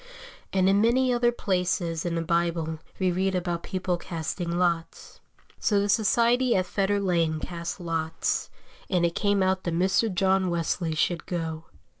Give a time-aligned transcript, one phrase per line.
[0.51, 5.19] And in many other places in the Bible we read about people casting lots.
[5.59, 8.49] So the society at Fetter Lane cast lots,
[8.89, 10.11] and it came out that Mr.
[10.11, 11.65] John Wesley should go.